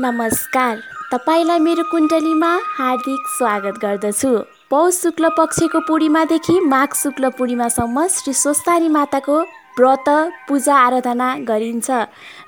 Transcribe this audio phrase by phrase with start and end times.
[0.00, 0.78] नमस्कार।
[1.10, 4.30] तपाईँलाई मेरो कुण्डलीमा हार्दिक स्वागत गर्दछु।
[4.70, 9.38] पौष शुक्ल पक्षको पूर्णिमादेखि माघ शुक्ल पूर्णिमासम्म श्री स्वस्तानी माताको
[9.78, 10.08] व्रत
[10.48, 11.90] पूजा आराधना गरिन्छ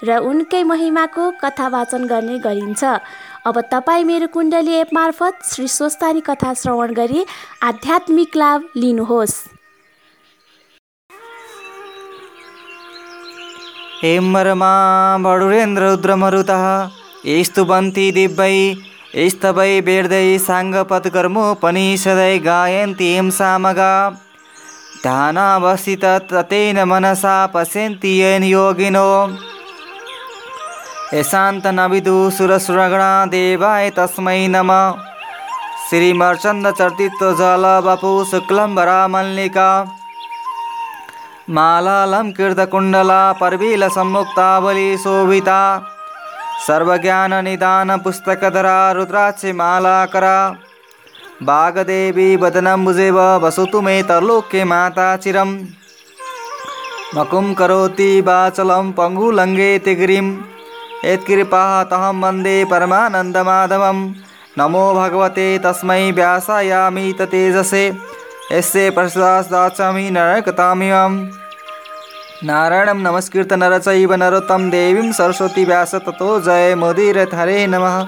[0.03, 2.82] र उनकै महिमाको कथा वाचन गर्ने गरिन्छ।
[3.47, 7.25] अब तपाईँ मेरो कुण्डली एप मार्फत श्री स्वस्तानी कथा श्रवण गरी
[7.63, 9.39] आध्यात्मिक लाभ लिनुहोस्।
[14.03, 14.75] हेमरमा
[15.25, 16.65] बडुरेन्द्ररुद्रमरुतः
[17.27, 18.58] स्तुवन्ति दिव्यै
[19.30, 23.08] स्तवै वेर्दै साङ्गपत्कर्मोपनिषदै गायन्ति
[23.39, 23.94] सामगा
[25.03, 29.11] ध्यानावस्थिततेन मनसा पश्यन्ति येन योगिनो।
[31.14, 34.83] यशान्तनविदु सुरसुरगणा देवाय तस्मै नमः।
[35.89, 39.69] श्रीमर्चन्दचर्तित्वजलवपु शुक्लम्बरामल्लिका
[41.56, 45.61] मालालङ्कृतकुण्डला पर्वीलसम्मुक्तावली शोभिता।
[46.65, 50.37] सर्वज्ञाननिदानपुस्तकधरा रुद्राक्षमालाकरा
[51.48, 55.51] वागदेवी वदनम्बुजेव वसतु मे तरलोके माता चिरं
[57.17, 60.27] मकुं करोति वाचलं पङ्गुलङ्घेति गिरिं
[61.05, 62.57] यत्कृपाः तहं वंदे
[64.59, 67.85] नमो भगवते तस्मै व्यासायामि तेजसे
[68.53, 71.17] यस्य प्रसादाचामि नरकतामिमम्।
[72.45, 78.03] नारायणं नमस्कृत नरचैव नरोत्तम देवीं सरस्वती व्यास ततो जय मोदीरथ हरे नमः।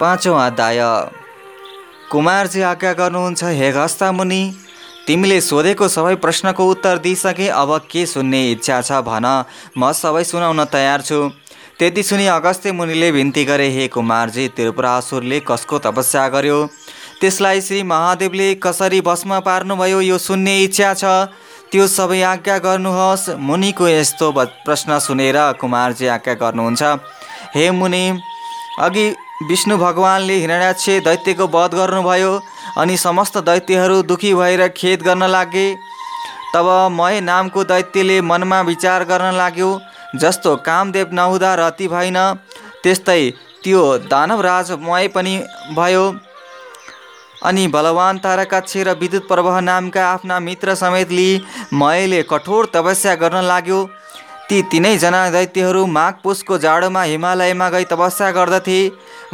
[0.00, 0.80] पाँचौँ अध्याय।
[2.10, 4.42] कुमारजी आज्ञा गर्नुहुन्छ हे घस्ता मुनि
[5.06, 9.26] तिमीले सोधेको सबै प्रश्नको उत्तर दिइसके अब के सुन्ने इच्छा छ भन।
[9.78, 11.28] म सबै सुनाउन तयार छु।
[11.78, 16.58] त्यति सुनि अगस्त्य मुनिले बिन्ती गरे हे कुमारजी त्रिपुरासुरले कसको तपस्या गर्यो?
[17.24, 21.04] त्यसलाई श्री महादेवले कसरी भस्म पार्नुभयो यो सुन्ने इच्छा छ?
[21.72, 24.26] त्यो सबै आज्ञा गर्नुहोस्। मुनिको यस्तो
[24.64, 26.82] प्रश्न सुनेर कुमारजी आज्ञा गर्नुहुन्छ।
[27.54, 28.02] हे मुनि
[28.84, 29.06] अघि
[29.48, 32.32] विष्णु भगवानले हिरण्याक्ष दैत्यको वध गर्नुभयो
[32.78, 35.66] अनि समस्त दैत्यहरू दुखी भएर खेद गर्न लागे।
[36.54, 39.70] तब मय नामको दैत्यले मनमा विचार गर्न लाग्यो
[40.20, 42.20] जस्तो कामदेव नहुँदा रति भएन
[42.84, 43.20] त्यस्तै
[43.64, 43.82] त्यो
[44.12, 45.34] दानवराज मय पनि
[45.72, 46.04] भयो।
[47.44, 51.40] अनि बलवान तारकाक्ष र विद्युत प्रवाह नामका आफ्ना मित्र समेत लिई
[51.74, 53.80] मयले कठोर तपस्या गर्न लाग्यो।
[54.48, 58.80] ती तिनैजना दैत्यहरू माघ पुसको जाडोमा हिमालयमा गई तपस्या गर्दथे।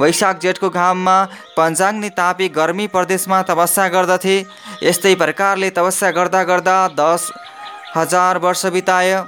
[0.00, 1.16] वैशाख जेठको घाममा
[1.56, 4.36] पञ्चाङ्नी तापी गर्मी प्रदेशमा तपस्या गर्दथे।
[4.82, 7.30] यस्तै प्रकारले तपस्या गर्दा गर्दा दस
[7.96, 9.18] हजार वर्ष बिताए।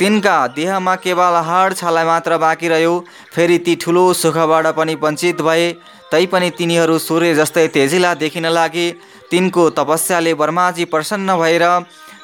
[0.00, 2.92] तिनका देहमा केवल हाड छाला मात्र बाँकी रह्यो।
[3.34, 5.66] फेरि ती ठुलो सुखबाट पनि वञ्चित भए
[6.12, 8.86] तैपनि तिनीहरू सूर्य जस्तै तेजिला देखिन लागे।
[9.30, 11.64] तिनको तपस्याले वर्माजी प्रसन्न भएर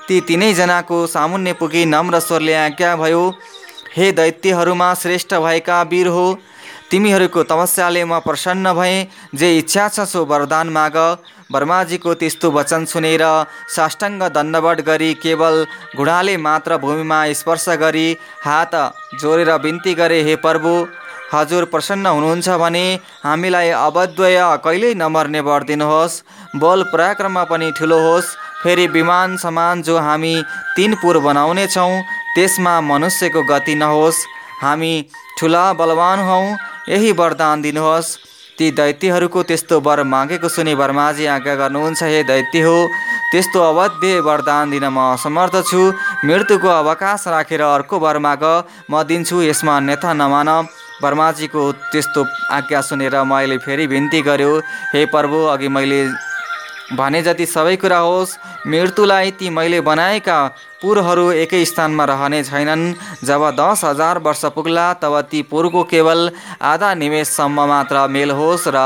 [0.09, 3.23] ती तिनैजनाको सामुन्ने पुगी नम्र स्वरले आज्ञा भयो
[3.97, 6.27] हे दैत्यहरूमा श्रेष्ठ भएका वीर हो।
[6.91, 10.97] तिमीहरूको तपस्याले म प्रसन्न भएँ। जे इच्छा छ सो वरदान माग।
[11.51, 13.23] वर्माजीको त्यस्तो वचन सुनेर
[13.75, 15.65] साष्टाङ्ग दण्डवट गरी केवल
[15.97, 18.09] घुँडाले मात्र भूमिमा स्पर्श गरी
[18.45, 18.75] हात
[19.21, 20.73] जोडेर बिन्ती गरे हे प्रभु
[21.33, 22.85] हजुर प्रसन्न हुनुहुन्छ भने
[23.23, 26.21] हामीलाई अवद्वय कहिल्यै नमर्ने वर दिनुहोस्
[26.63, 30.35] बल पराक्रममा पनि ठुलो होस् फेरि विमान समान जो हामी
[30.77, 31.91] तिन पुर बनाउनेछौँ
[32.35, 34.25] त्यसमा मनुष्यको गति नहोस्
[34.63, 34.95] हामी
[35.39, 36.57] ठुला बलवान हौँ
[36.89, 38.17] यही वरदान दिनुहोस्।
[38.59, 42.77] ती दैत्यहरूको त्यस्तो वर मागेको सुनि वर्माजी आज्ञा गर्नुहुन्छ हे दैत्य हो
[43.33, 45.81] त्यस्तो अवध्य वरदान दिन म असमर्थ छु।
[46.25, 48.45] मृत्युको अवकाश राखेर अर्को वर माग।
[48.91, 50.49] म दिन्छु यसमा अन्यथा नमान
[51.03, 51.63] वर्माजीको
[51.93, 52.21] त्यस्तो
[52.57, 54.53] आज्ञा सुनेर मैले फेरि बिन्ती गर्यो
[54.95, 56.01] हे प्रभु अघि मैले
[56.93, 58.37] भने जति सबै कुरा होस्
[58.67, 60.39] मृत्युलाई ती मैले बनाएका
[60.83, 66.31] पुरहरू एकै स्थानमा रहने छैनन्। जब दस हजार वर्ष पुग्ला तब ती पुरको केवल
[66.63, 68.79] आधा निवेशसम्म मात्र मेल होस् र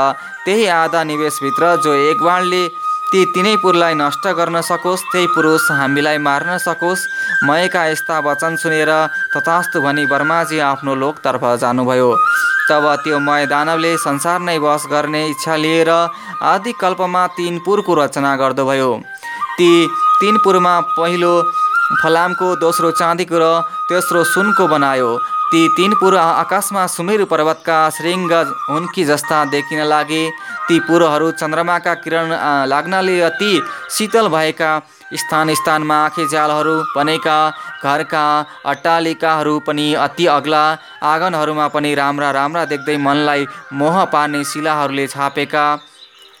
[0.45, 2.63] त्यही आधा निवेशभित्र जो एक बाणले
[3.11, 7.01] ती तिनै पुरलाई नष्ट गर्न सकोस् त्यही पुरुष हामीलाई मार्न सकोस्।
[7.43, 8.91] मयका यस्ता वचन सुनेर
[9.33, 12.09] तथास्तु भनी वर्माजी आफ्नो लोकतर्फ जानुभयो।
[12.69, 15.89] तब त्यो मय दानवले संसार नै बस गर्ने इच्छा लिएर
[16.43, 18.91] आदिकल्पमा तिन पुरको रचना गर्दोभयो
[19.57, 19.71] ती
[20.21, 21.33] तिन पुरमा पहिलो
[21.99, 23.45] फलामको दोस्रो चाँदीको र
[23.89, 25.11] तेस्रो सुनको बनायो।
[25.51, 28.31] ती तिन पुर आकाशमा सुमेरु पर्वतका श्रृङ्ग
[28.69, 30.23] हुन्की जस्ता देखिन लागे।
[30.67, 32.31] ती पुरहरू चन्द्रमाका किरण
[32.71, 33.51] लाग्नाले अति
[33.91, 34.71] शीतल भएका
[35.13, 37.37] स्थान स्थानमा आँखे जालहरू बनेका
[37.83, 38.23] घरका
[38.65, 40.63] अट्टालिकाहरू पनि अति अग्ला
[41.03, 45.65] आँगनहरूमा पनि राम्रा राम्रा देख्दै मनलाई मोह पार्ने शिलाहरूले छापेका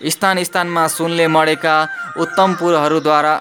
[0.07, 1.75] स्थान स्थानमा सुनले मडेका
[2.17, 3.33] उत्तम पुरहरूद्वारा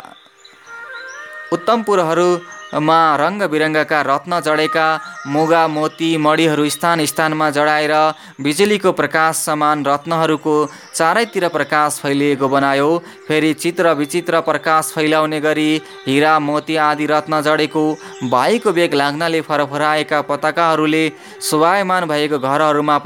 [1.52, 4.86] उत्तमपुरहरूमा रङ्ग बिरङ्गका रत्न जडेका
[5.28, 7.94] मुगा मोती मणिहरू स्थान स्थानमा जडाएर
[8.40, 10.54] बिजुलीको प्रकाश समान रत्नहरूको
[10.94, 12.90] चारैतिर प्रकाश फैलिएको बनायो।
[13.28, 15.70] फेरि चित्र विचित्र प्रकाश फैलाउने गरी
[16.06, 17.84] हिरा मोती आदि रत्न जडेको
[18.30, 21.04] वायुको बेग लाग्नाले फरफराएका पताकाहरूले
[21.50, 22.98] शोभायमान भएको घरहरूमा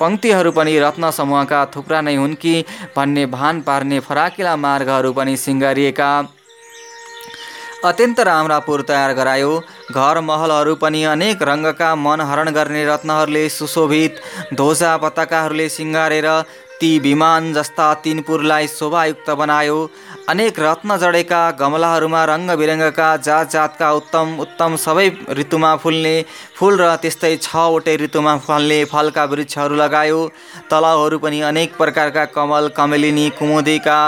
[0.00, 2.54] पङ्क्तिहरू पनि रत्न समूहका थुप्रा नै हुन् कि
[2.96, 6.10] भन्ने भान पार्ने फराकिला मार्गहरू पनि सिँगारिएका
[7.84, 9.52] अत्यन्त राम्रा पुर तयार गरायो।
[9.92, 14.20] घर महलहरू पनि अनेक रङ्गका मन हरण गर्ने रत्नहरूले सुशोभित
[14.54, 16.28] ध्वजा पताकाहरूले सिँगारेर
[16.80, 19.78] ती विमान जस्ता तिनपुरलाई शोभायुक्त बनायो।
[20.28, 25.08] अनेक रत्न जडेका गमलाहरूमा रङ्ग बिरङ्गका जात जातका उत्तम उत्तम सबै
[25.38, 26.14] ऋतुमा फुल्ने
[26.56, 30.20] फुल र त्यस्तै छवटै ऋतुमा फल्ने फलका वृक्षहरू लगायो।
[30.70, 33.98] तलाउहरू पनि अनेक प्रकारका कमल कमेलिनी कुमुदिका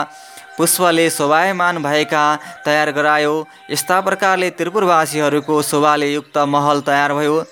[0.59, 2.25] पुष्पले शोभायमान भएका
[2.67, 3.35] तयार गरायो।
[3.71, 7.43] यस्ता प्रकारले त्रिपुरवासीहरूको शोभाले युक्त महल तयार भयो।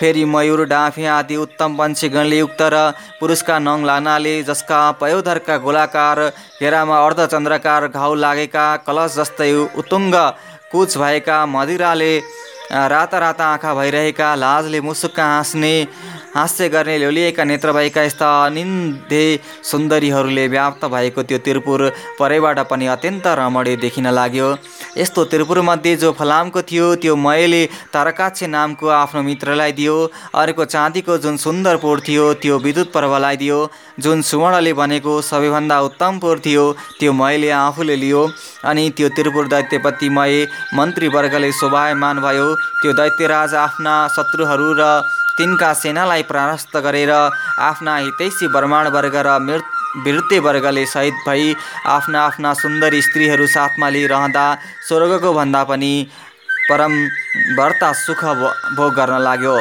[0.00, 2.76] फेरि मयूर डाँफे आदि उत्तम पन्छीगणले युक्त र
[3.20, 6.18] पुरुषका नङ लानाले जसका पयोधरका गोलाकार
[6.60, 10.14] घेरामा अर्धचन्द्रकार घाउ लागेका कलश जस्तै उतुङ्ग
[10.72, 12.12] कुच भएका मदिराले
[12.92, 15.74] राता राता आँखा भइरहेका लाजले मुसुक्क हाँस्ने
[16.36, 19.24] हास्य गर्ने ल्याउलिएका नेत्र भएका यस्ता अनिन्दे
[19.64, 21.80] सुन्दरीहरूले व्याप्त भएको त्यो त्रिपुर
[22.18, 24.48] परैबाट पनि अत्यन्त रमणीय देखिन लाग्यो।
[24.98, 29.96] यस्तो त्रिपुरमध्ये जो फलामको थियो त्यो मयले तारकाक्ष नामको आफ्नो मित्रलाई दियो।
[30.36, 33.58] अर्को चाँदीको जुन सुन्दर पोर थियो त्यो विद्युत पर्वलाई दियो।
[34.04, 36.64] जुन सुवर्णले बनेको सबैभन्दा उत्तम पोर थियो
[37.00, 38.28] त्यो मयले आफूले लियो।
[38.68, 40.46] अनि त्यो त्रिपुर दैत्यपति मय
[40.76, 42.48] मन्त्रीवर्गले शोभायमान भयो।
[42.82, 44.82] त्यो दैत्यराज आफ्ना शत्रुहरू र
[45.38, 49.38] तिनका सेनालाई परास्त गरेर आफ्ना हितैषी ब्रह्माण वर्ग र
[49.96, 51.54] मृत वर्गले सहित भई
[51.86, 54.46] आफ्ना आफ्ना सुन्दर स्त्रीहरू साथमा लिइरहँदा
[54.88, 55.94] स्वर्गको भन्दा पनि
[56.70, 56.94] परम
[57.56, 58.24] व्रता सुख
[58.76, 59.56] भोग गर्न लाग्यो।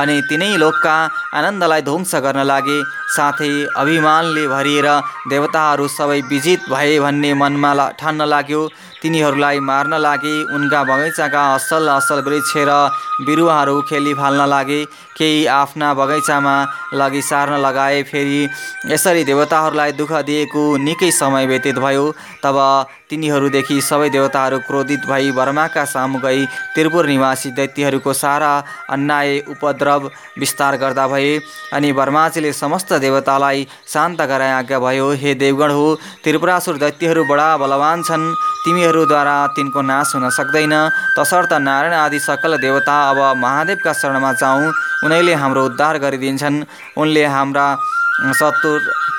[0.00, 0.94] अनि तिनै लोकका
[1.34, 2.78] आनन्दलाई ध्वंस गर्न लागे
[3.16, 4.88] साथै अभिमानले भरिएर
[5.28, 8.62] देवताहरू सबै विजित भए भन्ने मनमा ठान्न लाग्यो।
[9.02, 12.72] तिनीहरूलाई मार्न लागे उनका बगैँचाका असल असल वृक्ष र
[13.26, 14.80] बिरुवाहरू खेली फाल्न लागे।
[15.18, 16.54] केही आफ्ना बगैँचामा
[16.94, 18.40] लगी सार्न लगाए फेरि
[18.86, 22.06] यसरी देवताहरूलाई दुःख दिएको निकै समय व्यतीत भयो।
[22.44, 22.56] तब
[23.10, 28.52] तिनीहरूदेखि सबै देवताहरू क्रोधित भई वर्माका सामु गई। त्रिपुर निवासी दैत्यहरूको सारा
[28.88, 29.38] अन्याय
[29.82, 31.38] उपद्रव विस्तार गर्दा भए
[31.74, 35.86] अनि वर्माजीले समस्त देवतालाई शान्त गराए आज्ञा भयो हे देवगण हो
[36.24, 38.34] त्रिपुरासुर दैत्यहरू बडा बलवान छन्।
[38.64, 40.74] तिमीहरूद्वारा तिनको नाश हुन सक्दैन।
[41.18, 44.72] तसर्थ नारायण आदि सकल देवता अब महादेवका शरणमा जाउँ।
[45.04, 46.64] उनैले हाम्रो उद्धार गरिदिन्छन्।
[46.96, 47.66] उनले हाम्रा
[48.38, 48.70] शत्रु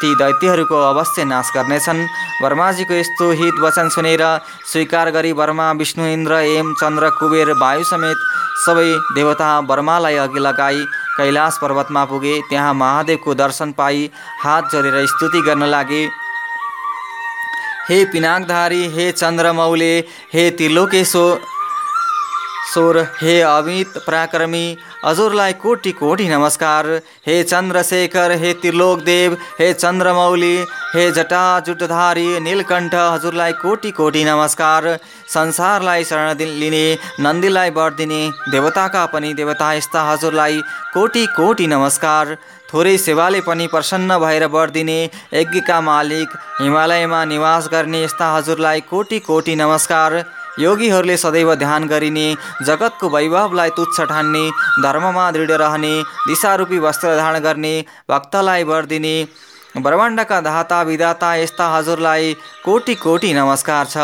[0.04, 2.00] ती दैत्यहरूको अवश्य नाश गर्नेछन्।
[2.44, 4.24] वर्माजीको यस्तो हित वचन सुनेर
[4.72, 8.26] स्वीकार गरी वर्मा विष्णु इन्द्र एम चन्द्र कुबेर वायु समेत
[8.66, 10.84] सबै देवता वर्मालाई अघि लगाई
[11.18, 14.10] कैलाश पर्वतमा पुगे। त्यहाँ महादेवको दर्शन पाई
[14.44, 16.04] हात जोडेर स्तुति गर्न लागे।
[17.88, 19.94] हे पिनाकधारी हे चन्द्रमौले
[20.34, 21.40] हे त्रिलोकेश्वर
[22.74, 24.66] सोर हे अमित पराक्रमी
[25.06, 26.88] हजुरलाई कोटि कोटि नमस्कार।
[27.28, 30.56] हे चन्द्रशेखर हे त्रिलोक देव हे चन्द्रमौली
[30.94, 34.88] हे जटा जुटधारी नीलकण्ठ हजुरलाई कोटि कोटि नमस्कार।
[35.34, 36.86] संसारलाई शरण लिने
[37.20, 40.62] नन्दीलाई वर दिने देवताका पनि देवता यस्ता हजुरलाई
[40.94, 42.36] कोटि कोटि नमस्कार।
[42.74, 44.98] थोरै सेवाले पनि प्रसन्न भएर वर दिने
[45.34, 46.30] यज्ञका मालिक
[46.62, 50.24] हिमालयमा निवास गर्ने यस्ता हजुरलाई कोटि कोटि नमस्कार।
[50.60, 52.26] योगीहरूले सदैव ध्यान गरिने
[52.66, 54.44] जगतको वैभवलाई तुच्छ ठान्ने
[54.84, 55.94] धर्ममा दृढ रहने
[56.28, 57.74] दिशारूपी वस्त्र धारण गर्ने
[58.10, 59.16] भक्तलाई वर दिने
[59.76, 62.34] ब्रह्माण्डका धाता विधाता यस्ता हजुरलाई
[62.66, 63.98] कोटि कोटि नमस्कार छ।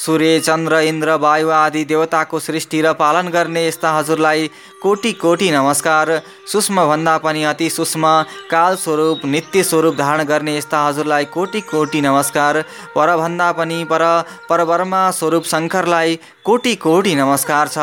[0.00, 4.48] सूर्य चन्द्र इन्द्र वायु आदि देवताको सृष्टि र पालन गर्ने यस्ता हजुरलाई
[4.82, 6.10] कोटि कोटि नमस्कार।
[6.52, 8.06] सूक्ष्मभन्दा पनि अति सूक्ष्म
[8.50, 12.62] काल स्वरूप नित्य स्वरूप धारण गर्ने यस्ता हजुरलाई कोटि कोटि नमस्कार।
[12.96, 14.04] परभन्दा पनि पर
[14.48, 17.78] परब्रह्मा स्वरूप शङ्करलाई कोटि कोटि नमस्कार छ।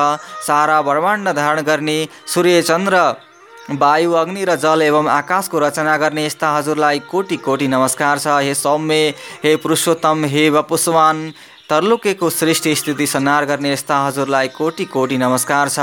[0.48, 3.06] सारा ब्रह्माण्ड धारण गर्ने सूर्य चन्द्र
[3.70, 8.54] वायु अग्नि र जल एवं आकाशको रचना गर्ने यस्ता हजुरलाई कोटि कोटि नमस्कार छ। हे
[8.56, 11.18] सौम्य हे पुरुषोत्तम हे वपुष्वान
[11.70, 15.80] तर्लुकेको सृष्टि स्थिति सन्हार गर्ने यस्ता हजुरलाई कोटि कोटि नमस्कार छ।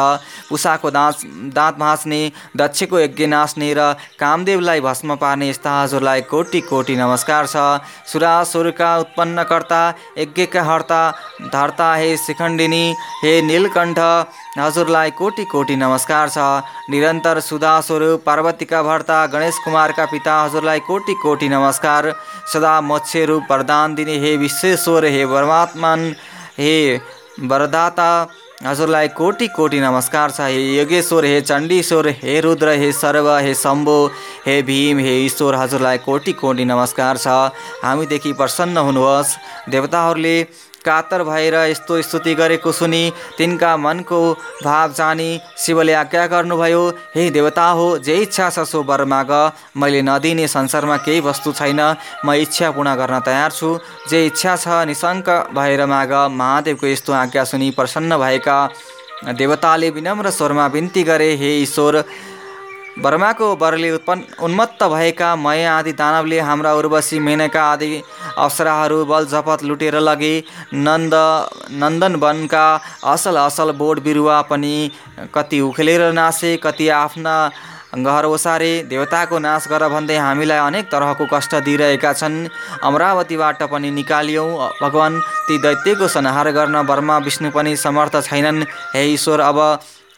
[0.48, 1.24] पुसाको दाँत
[1.54, 2.20] दाँत भाँच्ने
[2.56, 7.56] दक्षको यज्ञ नाच्ने र कामदेवलाई भस्म पार्ने यस्ता हजुरलाई कोटि कोटि नमस्कार छ।
[8.08, 9.82] सुरासुरका उत्पन्नकर्ता
[10.18, 11.02] यज्ञका हर्ता
[11.52, 12.84] धर्ता हे शिखण्डिनी
[13.24, 13.98] हे नीलकण्ठ
[14.58, 16.38] हजुरलाई कोटि कोटि नमस्कार छ।
[16.90, 22.12] निरन्तर सुधा स्वरूप पार्वतीका भर्ता गणेश कुमारका पिता हजुरलाई कोटि कोटि नमस्कार।
[22.52, 25.24] सदा मोक्ष रूप वरदान दिने हे विश्वेश्वर हे
[25.74, 26.14] परमात्मन
[26.58, 27.00] हे
[27.42, 28.10] वरदाता
[28.64, 33.98] हजुरलाई कोटि कोटि नमस्कार छ। हे योगेश्वर हे चण्डीश्वर हे रुद्र हे सर्व हे शम्भो
[34.46, 37.26] हे भीम हे ईश्वर हजुरलाई कोटि कोटि नमस्कार छ।
[37.82, 39.36] हामीदेखि प्रसन्न हुनुहोस्।
[39.68, 40.36] देवताहरूले
[40.84, 43.02] कातर भएर यस्तो स्तुति गरेको सुनि
[43.38, 44.20] तिनका मनको
[44.64, 46.82] भाव जानी शिवले आज्ञा गर्नुभयो
[47.14, 49.30] हे देवता हो जे इच्छा छ सो वर माग।
[49.76, 51.80] मैले नदिने संसारमा केही वस्तु छैन।
[52.24, 53.78] म इच्छा पूर्ण गर्न तयार छु।
[54.10, 58.58] जे इच्छा छ निशङ्क भएर माग। महादेवको यस्तो आज्ञा सुनि प्रसन्न भएका
[59.24, 62.02] देवताले विनम्र स्वरमा बिन्ती गरे हे ईश्वर
[62.94, 67.90] बर्माको वरले उत्पन्न उन्मत्त भएका मय आदि दानवले हाम्रा उर्वशी मेनका आदि
[68.38, 70.34] अप्सराहरू बल जपत लुटेर लगे।
[70.76, 71.14] नन्द
[71.74, 72.66] नन्दन वनका
[73.04, 74.90] असल असल बोट बिरुवा पनि
[75.34, 77.34] कति उखेलेर नासे कति आफ्ना
[77.94, 82.48] घर ओसारे। देवताको नाश गर भन्दै हामीलाई अनेक तरहको कष्ट दिइरहेका छन्।
[82.82, 84.50] अमरावतीबाट पनि निकालियौँ।
[84.82, 88.62] भगवान् ती दैत्यको संहार गर्न बर्मा विष्णु पनि समर्थ छैनन्।
[88.94, 89.58] हे ईश्वर अब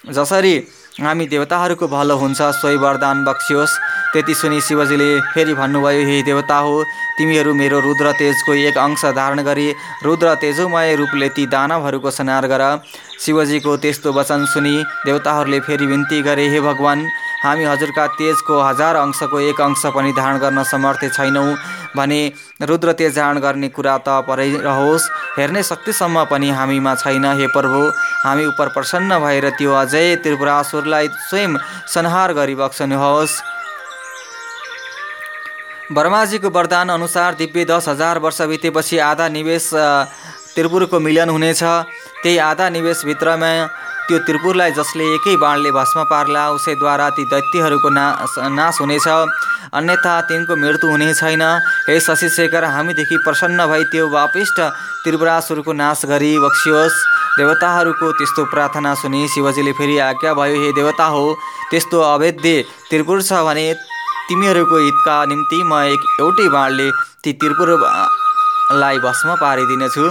[0.04, 0.56] जसरी
[0.96, 3.72] हामी देवताहरूको भलो हुन्छ सोही वरदान बक्सियोस्
[4.12, 6.72] त्यति सुनि शिवजीले फेरि भन्नुभयो हे देवता हो
[7.18, 9.68] तिमीहरू मेरो रुद्र तेजको एक अंश धारण गरी
[10.04, 12.64] रुद्र तेजोमय रूपले ती दानवहरूको संहार गर।
[13.20, 14.74] शिवजीको त्यस्तो वचन सुनि
[15.04, 17.04] देवताहरूले फेरि बिन्ती गरे हे भगवान्
[17.44, 21.56] हामी हजुरका तेजको हजार अंशको एक अंश पनि धारण गर्न समर्थ छैनौँ।
[21.96, 22.20] भने
[22.62, 27.82] रुद्र तेज धारण गर्ने कुरा त परै रहोस्। हेर्ने शक्तिसम्म पनि हामीमा छैन हे प्रभु।
[28.24, 31.52] हामी उप प्रसन्न भएर त्यो अजय त्रिपुरासुरलाई स्वयं
[31.88, 33.40] संहार गरिबक्सनुहोस्
[35.86, 39.70] ब्रह्माजीको वरदान अनुसार दिव्य दस हजार वर्ष बितेपछि आधा निवेश
[40.54, 41.62] त्रिपुरको मिलन हुनेछ।
[42.22, 43.50] त्यही आधा निवेशभित्रमा
[44.06, 49.08] त्यो त्रिपुरलाई जसले एकै बाणले भस्म पार्ला उसैद्वारा ती दैत्यहरूको नाश नाश हुनेछ।
[49.74, 51.42] अन्यथा तिनको मृत्यु हुने छैन।
[51.88, 54.60] हे शशिशेखर हामीदेखि प्रसन्न भई त्यो वापिष्ट
[55.04, 56.96] त्रिपुरासुरको नाश गरी बक्सियोस्।
[57.38, 61.24] देवताहरूको त्यस्तो प्रार्थना सुनि शिवजीले फेरि आज्ञा भयो हे देवता हो
[61.70, 62.46] त्यस्तो अवैध
[62.90, 63.66] त्रिपुर छ भने
[64.28, 66.88] तिमीहरूको हितका निम्ति म एक एउटै बाणले
[67.24, 70.06] ती त्रिपुरलाई भस्म पारिदिनेछु।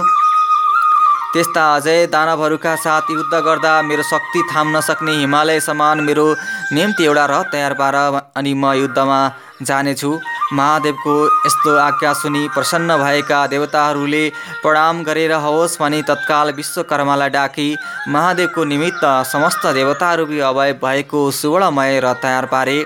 [1.36, 6.24] त्यस्ता अजय दानवहरूका साथ युद्ध गर्दा मेरो शक्ति थाम्न सक्ने हिमालय समान मेरो
[6.72, 7.94] निम्ति एउटा रथ तयार पार
[8.36, 9.18] अनि म युद्धमा
[9.62, 10.10] जानेछु।
[10.52, 11.14] महादेवको
[11.46, 14.24] यस्तो आज्ञा सुनि प्रसन्न भएका देवताहरूले
[14.62, 17.68] प्रणाम गरेर होस् भनी तत्काल विश्वकर्मालाई डाकी
[18.08, 22.78] महादेवको निमित्त समस्त देवताहरू अभय भएको सुवर्णमय रथ तयार पारे।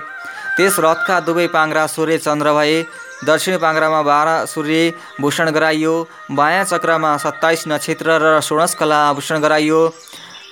[0.57, 2.83] त्यस रथका दुवै पाङ्रा सूर्य चन्द्र भए।
[3.25, 5.93] दक्षिण पाङ्रामा बाह्र सूर्य भूषण गराइयो
[6.33, 9.81] बायाँ चक्रमा सत्ताइस नक्षत्र र षोडशकला आभूषण गराइयो।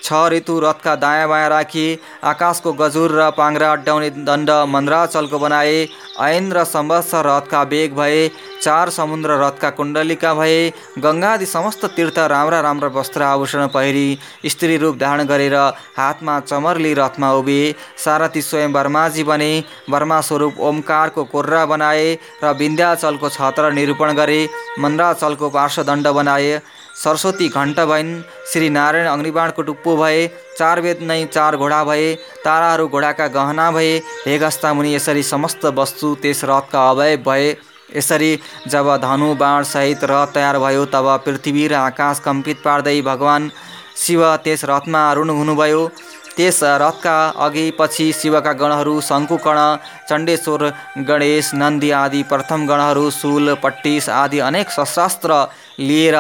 [0.04, 1.88] छ ऋतु रथका दायाँ बायाँ राखी
[2.24, 5.78] आकाशको गजुर र पाङ्रा अड्डाउने दण्ड मन्द्राचलको बनाए
[6.22, 8.22] ऐन र सम्वत्सर रथका बेग भए
[8.62, 10.58] चार समुद्र रथका कुण्डलिका भए
[11.00, 14.08] गङ्गादि समस्त तीर्थ राम्रा राम्रा वस्त्र आभूषण पहिरी
[14.46, 15.56] स्त्री रूप धारण गरेर
[15.98, 17.74] हातमा चमरली रथमा उभिए
[18.06, 19.52] सारथी स्वयं वर्माजी बने
[19.90, 22.08] वर्मा स्वरूप ओमकारको कोर्रा बनाए
[22.44, 24.42] र विन्ध्याचलको छत्र निरूपण गरे
[24.80, 26.60] मन्द्राचलको पार्श्वदण्ड बनाए।
[27.00, 28.10] सरस्वती घण्ट भइन्।
[28.52, 30.28] श्री नारायण अग्निबाणको टुप्पो भए
[30.58, 32.14] चार वेद नै चार घोडा भए
[32.46, 37.48] ताराहरू घोडाका गहना भए हेगस्ता मुनि यसरी समस्त वस्तु त्यस रथका अवय भए।
[37.90, 38.32] यसरी
[38.68, 43.50] जब धनु बाणसहित रथ तयार भयो तब पृथ्वी र आकाश कम्पित पार्दै भगवान्
[43.98, 45.88] शिव त्यस रथमा अरुण हुनुभयो।
[46.36, 47.16] त्यस रथका
[47.46, 49.64] अघि पछि शिवका गणहरू शङ्कुकर्ण
[50.10, 50.68] चण्डेश्वर
[51.08, 55.42] गणेश नन्दी आदि प्रथम गणहरू सुल पट्टिस आदि अनेक शस्त्रास्त्र
[55.80, 56.20] लिएर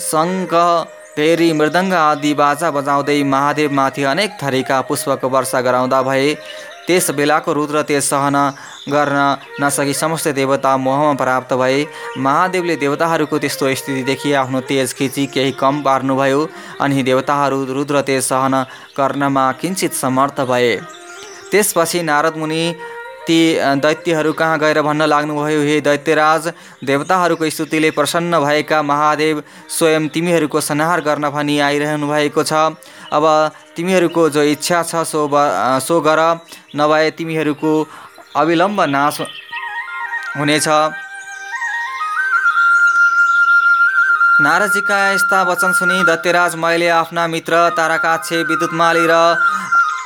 [0.00, 0.54] शङ्ख
[1.16, 6.34] फेरि मृदङ्ग आदि बाजा बजाउँदै महादेवमाथि अनेक थरीका पुष्पको वर्षा गराउँदा भए
[6.86, 8.36] त्यस बेलाको रुद्र तेज सहन
[8.88, 9.18] गर्न
[9.60, 11.78] नसकी समस्त देवता मोहमा प्राप्त भए
[12.18, 16.40] महादेवले देवताहरूको त्यस्तो स्थिति देखि आफ्नो तेज खिची केही कम पार्नुभयो
[16.80, 18.54] अनि देवताहरू रुद्र तेज सहन
[18.98, 20.76] गर्नमा किन्चित समर्थ भए।
[21.50, 22.62] त्यसपछि नारद मुनि
[23.26, 23.38] ती
[23.80, 25.60] दैत्यहरू कहाँ गएर भन्न लाग्नुभयो?
[25.62, 26.48] हे दैत्यराज
[26.84, 32.52] देवताहरूको स्तुतिले प्रसन्न भएका महादेव स्वयं तिमीहरूको संहार गर्न भनी आइरहनु भएको छ।
[33.12, 33.24] अब
[33.76, 35.28] तिमीहरूको जो इच्छा छ सो
[35.80, 36.20] सो गर
[36.76, 37.72] नभए तिमीहरूको
[38.36, 39.20] अविलम्ब नाश
[40.36, 40.68] हुनेछ।
[44.34, 49.14] नारदजीका यस्ता वचन सुनि दत्यराज मैले आफ्ना मित्र ताराकाक्षे विद्युतमाली र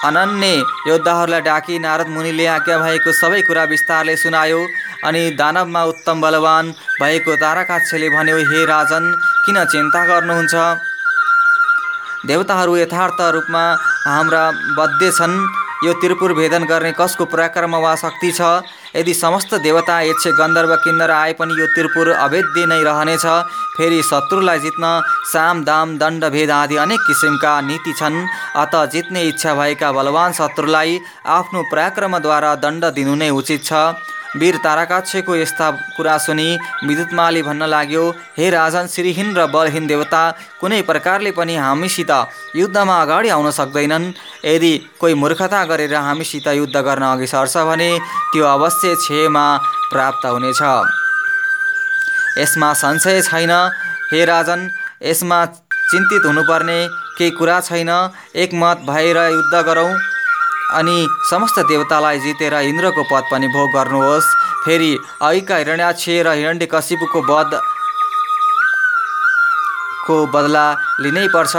[0.04, 4.60] अनन्य योद्धाहरूलाई डाकी नारद मुनिले आज्ञा भएको सबै कुरा विस्तारले सुनायो।
[5.04, 6.70] अनि दानवमा उत्तम बलवान
[7.02, 9.04] भएको ताराकाक्षले भन्यो हे राजन
[9.46, 10.54] किन चिन्ता गर्नुहुन्छ?
[12.26, 13.64] देवताहरू यथार्थ रूपमा
[14.06, 14.44] हाम्रा
[14.78, 15.34] बद्ध छन्।
[15.84, 18.40] यो त्रिपुर भेदन गर्ने कसको पराक्रम वा शक्ति छ?
[18.96, 23.26] यदि समस्त देवता यक्ष गन्धर्व किन्नर आए पनि यो त्रिपुर अभेद्य नै रहनेछ
[23.76, 24.84] फेरि शत्रुलाई जित्न
[25.32, 28.18] साम दाम दण्ड भेद आदि अनेक किसिमका नीति छन्।
[28.56, 30.98] अत जित्ने इच्छा भएका बलवान शत्रुलाई
[31.38, 33.72] आफ्नो पराक्रमद्वारा दण्ड दिनु नै उचित छ।
[34.36, 38.04] वीर ताराकाक्षको यस्ता कुरा सुनि विद्युतमाली भन्न लाग्यो
[38.38, 40.22] हे राजन श्रीहीन र बलहीन देवता
[40.60, 42.10] कुनै प्रकारले पनि हामीसित
[42.56, 44.12] युद्धमा अगाडि आउन सक्दैनन्।
[44.44, 47.90] यदि कोही मूर्खता गरेर हामीसित युद्ध गर्न अघि सर्छ भने
[48.32, 49.46] त्यो अवश्य क्षयमा
[49.92, 50.62] प्राप्त हुनेछ।
[52.38, 53.52] यसमा संशय छैन।
[54.12, 54.70] हे राजन
[55.02, 55.44] यसमा
[55.90, 56.78] चिन्तित हुनुपर्ने
[57.18, 57.90] केही कुरा छैन।
[58.36, 60.17] एकमत भएर युद्ध गरौँ।
[60.70, 60.96] अनि
[61.30, 64.34] समस्त देवतालाई जितेर इन्द्रको पद पनि भोग गर्नुहोस्।
[64.64, 67.20] फेरि अहिका हिरण्याक्ष र हिरण्यकशिपुको
[70.06, 70.66] को बदला
[71.00, 71.56] लिनै पर्छ।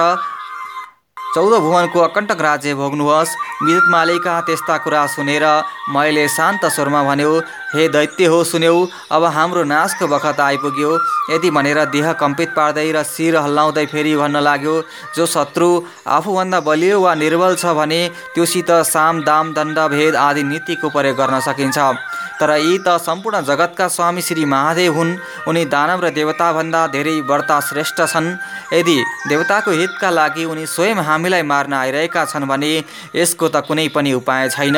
[1.34, 5.46] चौध भुवनको अकण्टक राज्य भोग्नुहोस्। विद्युत मालिका त्यस्ता कुरा सुनेर
[5.94, 7.32] मैले शान्त स्वरमा भन्यो
[7.70, 8.76] हे दैत्य हो सुन्यौ
[9.12, 10.92] अब हाम्रो नाशको बखत आइपुग्यो।
[11.30, 14.74] यति भनेर देह कम्पित पार्दै र शिर हल्लाउँदै फेरि भन्न लाग्यो
[15.16, 15.70] जो शत्रु
[16.10, 18.02] आफूभन्दा बलियो वा निर्बल छ भने
[18.34, 21.78] त्योसित साम दाम दण्ड भेद आदि नीतिको प्रयोग गर्न सकिन्छ।
[22.40, 27.60] तर यी त सम्पूर्ण जगतका स्वामी श्री महादेव हुन्। उनी दानव र देवताभन्दा धेरै व्रता
[27.70, 28.34] श्रेष्ठ छन्।
[28.74, 28.98] यदि
[29.30, 32.72] देवताको हितका लागि उनी स्वयं हामीलाई मार्न आइरहेका छन् भने
[33.16, 34.78] यसको त कुनै पनि उपाय छैन।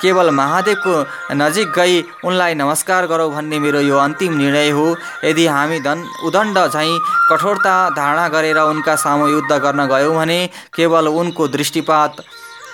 [0.00, 0.94] केवल महादेवको
[1.36, 4.84] नजिक गई उनलाई नमस्कार गरौँ भन्ने मेरो यो अन्तिम निर्णय हो।
[5.24, 6.98] यदि हामी धन उदण्ड झैँ
[7.30, 10.38] कठोरता धारणा गरेर उनका सामु युद्ध गर्न गयौँ भने
[10.74, 12.16] केवल उनको दृष्टिपात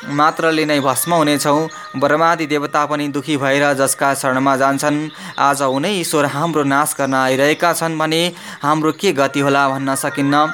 [0.09, 1.69] मात्रले नै भस्म हुनेछौँ।
[2.01, 7.73] ब्रह्मादि देवता पनि दुखी भएर जसका शरणमा जान्छन् आज उनै ईश्वर हाम्रो नाश गर्न आइरहेका
[7.73, 8.23] छन् भने
[8.63, 10.49] हाम्रो के गति होला भन्न सकिन्न?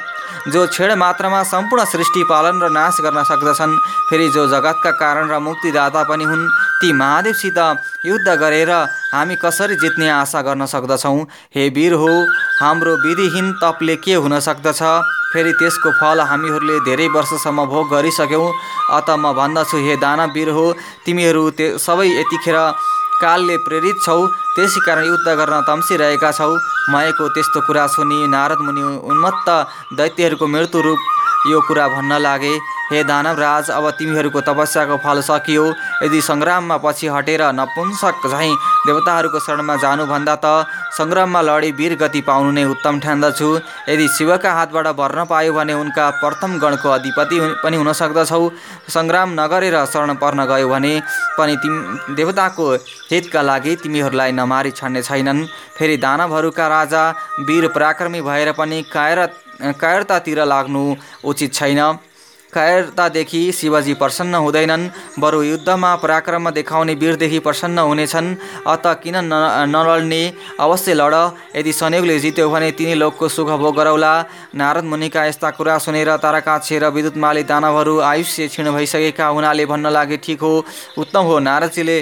[0.53, 3.79] जो छेड मात्रामा सम्पूर्ण सृष्टि पालन र नाश गर्न सक्दछन्
[4.11, 6.47] फेरि जो जगतका कारण र मुक्तिदाता पनि हुन्
[6.81, 7.59] ती महादेवसित
[8.07, 8.71] युद्ध गरेर
[9.15, 11.26] हामी कसरी जित्ने आशा गर्न सक्दछौँ?
[11.55, 12.11] हे वीर हो
[12.61, 14.83] हाम्रो विधिहीन तपले के हुन सक्दछ?
[15.37, 18.52] फेरि त्यसको फल हामीहरूले धेरै वर्षसम्म भोग गरिसक्यौँ।
[18.99, 20.66] अत म भन्दछु हे दानवीर हो
[21.07, 22.59] तिमीहरू त्यो सबै यतिखेर
[23.20, 24.16] कालले प्रेरित छौ
[24.57, 26.53] त्यसै कारण युद्ध गर्न तम्सिरहेका छौ।
[26.92, 29.49] मयको त्यस्तो कुरा सुनि नारद मुनि उन्मत्त
[29.99, 31.01] दैत्यहरूको मृत्यु रूप
[31.50, 32.54] यो कुरा भन्न लागे
[32.87, 35.64] हे दानवराज अब तिमीहरूको तपस्याको फल सकियो।
[36.02, 38.54] यदि सङ्ग्राममा पछि हटेर नपुंसक झैँ
[38.87, 40.66] देवताहरूको शरणमा जानुभन्दा त
[40.98, 43.48] सङ्ग्राममा लडी वीर गति पाउनु नै उत्तम ठान्दछु।
[43.88, 48.42] यदि शिवका हातबाट भर्न पायो भने उनका प्रथम गणको अधिपति पनि हुन सक्दछौ।
[48.94, 50.92] सङ्ग्राम नगरेर शरण पर्न गयो भने
[51.38, 51.74] पनि तिम
[52.14, 52.66] देवताको
[53.11, 55.46] हितका लागि तिमीहरूलाई नमारी छाड्ने छैनन्।
[55.78, 57.02] फेरि दानवहरूका राजा
[57.40, 59.18] वीर पराक्रमी भएर पनि कायर
[59.61, 60.85] कायरतातिर लाग्नु
[61.25, 61.81] उचित छैन।
[62.53, 64.88] कायरतादेखि शिवजी प्रसन्न हुँदैनन्
[65.21, 68.29] बरु युद्धमा पराक्रम देखाउने वीरदेखि प्रसन्न हुनेछन्।
[68.66, 69.33] अत किन न
[69.69, 70.23] नलड्ने
[70.61, 71.14] अवश्य लड
[71.57, 74.14] यदि संयोगले जित्यो भने तिनी लोकको सुख भोग गरौला।
[74.55, 80.16] नारद मुनिका यस्ता कुरा सुनेर ताराकाक्ष र विद्युतमाली दानवहरू आयुष्य क्षीण भइसकेका हुनाले भन्न लागे
[80.16, 80.64] ठिक हो
[80.97, 81.99] उत्तम हो नारदजीले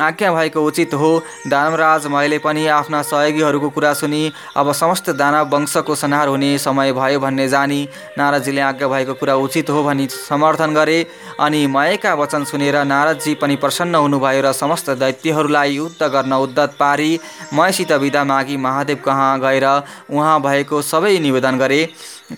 [0.00, 1.10] आज्ञा भएको उचित हो।
[1.48, 7.20] दानवराज मैले पनि आफ्ना सहयोगीहरूको कुरा सुनि। अब समस्त दानव वंशको संहार हुने समय भयो
[7.20, 11.00] भन्ने जानी। नारदजीले आज्ञा भएको कुरा उचित हो भनी समर्थन गरे।
[11.40, 17.18] अनि मयका वचन सुनेर नारदजी पनि प्रसन्न हुनुभयो र समस्त दैत्यहरूलाई युद्ध गर्न उद्धत पारी।
[17.54, 19.66] मयसित विदा मागी महादेव कहाँ गएर
[20.10, 21.84] उहाँ भएको सबै निवेदन गरे।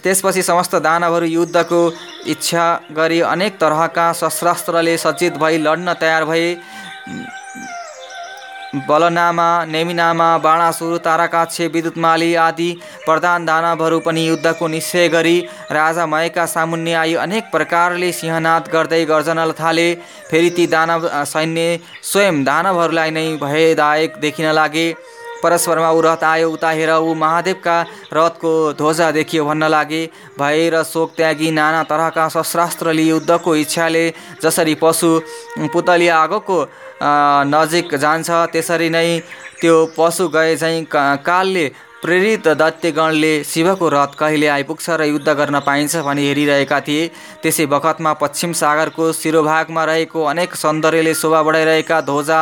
[0.03, 1.81] त्यसपछि समस्त दानवहरू युद्धको
[2.27, 6.55] इच्छा गरी अनेक तरहका शस्त्रास्त्रले सज्जित भई लड्न तयार भए।
[8.75, 12.71] बलनामा नेमिनामा बाणासुर ताराकाक्ष विद्युतमाली आदि
[13.07, 15.39] प्रधान दानवहरू पनि युद्धको निश्चय गरी
[15.73, 19.93] राजा मयका सामुन्ने आई अनेक प्रकारले सिंहनाद गर्दै गर्जन थाले
[20.31, 24.93] फेरि ती दानव सैन्य स्वयं दानवहरूलाई नै भयदायक देखिन लागे।
[25.43, 27.77] परस्परमा ऊ रथ आयो उता हेर ऊ महादेवका
[28.13, 30.03] रथको ध्वजा देखियो भन्न लागे।
[30.39, 34.05] भय र शोक त्यागी नाना तरहका शस्त्रास्त्रले युद्धको इच्छाले
[34.43, 35.11] जसरी पशु
[35.73, 36.59] पुतलिया आगोको
[37.03, 39.21] नजिक जान्छ। त्यसरी नै
[39.61, 40.85] त्यो पशु गए चाहिँ
[41.25, 41.67] कालले
[42.03, 47.11] प्रेरित दैत्यगणले शिवको रथ कहिले आइपुग्छ र युद्ध गर्न पाइन्छ भनी हेरिरहेका थिए।
[47.43, 52.41] त्यसै बखतमा पश्चिम सागरको शिरोभागमा रहेको अनेक सौन्दर्यले शोभा बढाइरहेका ध्वजा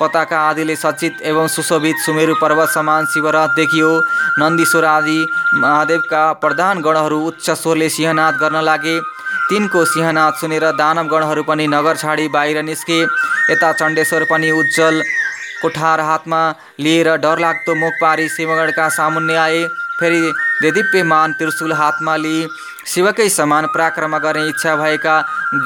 [0.00, 3.90] पताका आदिले सज्जित एवं सुशोभित सुमेरु पर्वत समान शिवरथ देखियो।
[4.38, 5.18] नन्दीश्वर आदि
[5.54, 8.98] महादेवका प्रधान गणहरू उच्च स्वरले सिंहनाद गर्न लागे।
[9.50, 13.00] तिनको सिंहनाद सुनेर दानव गणहरू पनि नगर छाडी बाहिर निस्के।
[13.52, 15.02] यता चण्डेश्वर पनि उज्जवल
[15.62, 16.40] कोठार हातमा
[16.80, 19.62] लिएर डरलाग्दो मुख पारी शिवगढका सामुन्ने आए।
[20.00, 20.20] फेरि
[20.62, 22.46] देदिप्यमान त्रिशुल हातमा लिई
[22.88, 25.16] शिवकै समान पराक्रम गर्ने इच्छा भएका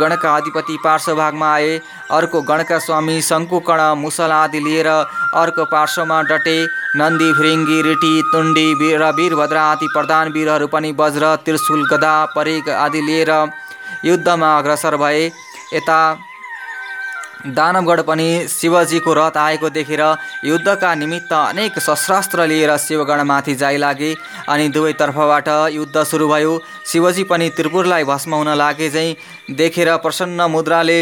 [0.00, 1.78] गणका अधिपति पार्श्वभागमा आए।
[2.10, 6.56] अर्को गणका स्वामी शङ्कुकर्ण मुसल आदि लिएर अर्को पार्श्वमा डटे।
[6.96, 13.00] नन्दी भृङ्गी रिटी तुण्डी र वीरभद्र आदि प्रधान वीरहरू पनि वज्र त्रिशुल गदा परेग आदि
[13.00, 13.30] लिएर
[14.04, 15.24] युद्धमा अग्रसर भए।
[15.74, 16.00] यता
[17.46, 20.00] दानवगढ पनि शिवजीको रथ आएको देखेर
[20.44, 24.14] युद्धका निमित्त अनेक शस्त्रास्त्र लिएर शिवगढमाथि जाइ लागे
[24.48, 29.16] अनि दुवैतर्फबाट युद्ध सुरु भयो। शिवजी पनि त्रिपुरलाई भस्म हुन लागे चाहिँ
[29.56, 30.98] देखेर प्रसन्न मुद्राले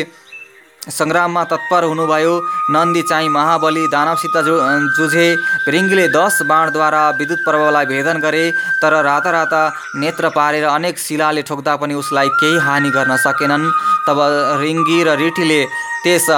[0.91, 2.35] सङ्ग्राममा तत्पर हुनुभयो।
[2.71, 4.55] नन्दी चाहिँ महाबली दानवसित जु
[4.97, 5.29] जुझे।
[5.67, 8.45] भृङ्गीले दस बाणद्वारा विद्युत पर्वलाई भेदन गरे
[8.83, 9.63] तर राता राता
[9.97, 13.71] नेत्र पारेर अनेक शिलाले ठोक्दा पनि उसलाई केही हानि गर्न सकेनन्।
[14.09, 14.19] तब
[14.63, 15.61] रिङ्गी र रिटीले
[16.05, 16.29] त्यस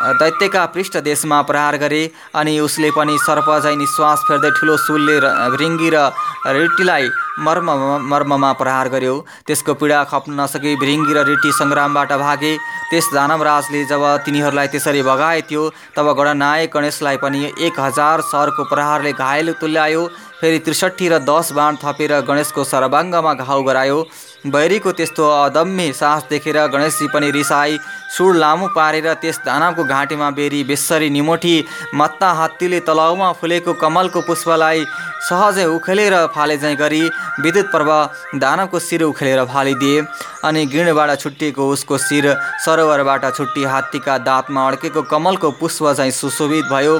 [0.00, 2.02] दैत्यका पृष्ठ देशमा प्रहार गरे
[2.34, 5.16] अनि उसले पनि सर्प झै निश्वास फेर्दै ठुलो सुलले
[5.60, 6.04] रिङ्गी र
[6.48, 7.08] रिटीलाई
[7.40, 7.70] मर्म
[8.08, 9.14] मर्ममा प्रहार गर्यो।
[9.46, 12.52] त्यसको पीडा खप्न नसकी भृङ्गी र रिटी सङ्ग्रामबाट भागे।
[12.90, 15.62] त्यस दानवराजले जब तिनीहरूलाई त्यसरी भगाए थियो
[15.96, 20.02] तब गणनायक गणेशलाई पनि एक हजार सरको प्रहारले घायल तुल्यायो।
[20.40, 23.98] फेरि त्रिसठी र दस बाण थपेर गणेशको सर्वाङ्गमा घाउ गरायो।
[24.46, 27.78] बैरीको त्यस्तो अदम्य साहस देखेर गणेशजी पनि रिसाई
[28.16, 31.52] सुड लामो पारेर त्यस दानवको घाँटीमा बेरी बेसरी निमोठी
[31.94, 34.84] मत्ता हात्तीले तलाउमा फुलेको कमलको पुष्पलाई
[35.28, 37.02] सहजै उखेलेर फाले चाहिँ गरी
[37.40, 37.92] विद्युत पर्व
[38.40, 40.02] दानवको शिर उखेलेर फालिदिए
[40.44, 46.98] अनि गिणबाट छुट्टिएको उसको शिर सरोवरबाट छुट्टी हात्तीका दाँतमा अड्केको कमलको पुष्प चाहिँ सुशोभित भयो।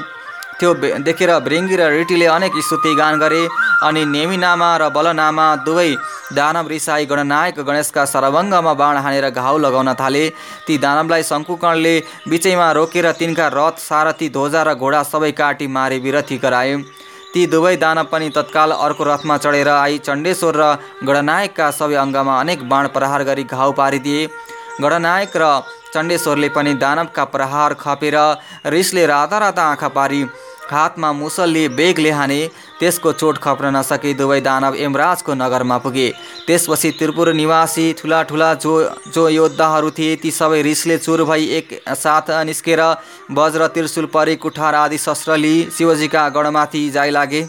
[0.61, 0.71] त्यो
[1.05, 3.43] देखेर भृङ्गी र रिटीले अनेक स्तुति गान गरे
[3.89, 5.91] अनि नेमिनामा र बलनामा दुवै
[6.39, 10.25] दानव रिसाई गणनायक गणेशका सरभङ्गमा बाण हानेर घाउ लगाउन थाले।
[10.67, 11.95] ती दानवलाई शङ्कुकर्णले
[12.29, 16.77] बिचैमा रोकेर तिनका रथ सारथी ध्वजा र घोडा सबै काटी मारे विरथी गराए।
[17.33, 20.71] ती दुवै दानव पनि तत्काल अर्को रथमा चढेर आई चण्डेश्वर र
[21.09, 24.29] गणनायकका सबै अङ्गमा अनेक बाण प्रहार गरी घाउ पारिदिए।
[24.83, 25.51] गणनायक र
[25.95, 28.17] चण्डेश्वरले पनि दानवका प्रहार खपेर
[28.75, 30.23] रिसले राता राता आँखा पारी।
[30.73, 32.41] हातमा मुसलले बेगले हाने
[32.81, 36.09] त्यसको चोट खप्न नसके दुवै दानव यमराजको नगरमा पुगे।
[36.47, 38.75] त्यसपछि त्रिपुर निवासी ठुला ठुला जो
[39.15, 42.83] जो योद्धाहरू थिए ती सबै रिसले चुर भई एक साथ निस्केर
[43.33, 47.43] वज्र त्रिशुल परि कुठार आदि शस्त्र लिई शिवजीका गढमाथि जाइ लागे